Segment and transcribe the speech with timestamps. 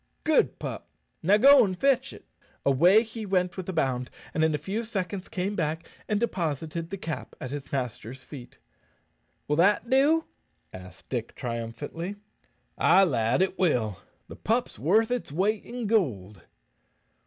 [0.23, 0.89] "Good pup!
[1.23, 2.25] go now an' fetch it."
[2.65, 6.89] Away he went with a bound, and in a few seconds came back and deposited
[6.89, 8.57] the cap at his master's feet.
[9.47, 10.25] "Will that do?"
[10.73, 12.15] asked Dick, triumphantly.
[12.79, 13.99] "Ay, lad, it will.
[14.27, 16.41] The pup's worth its weight in goold."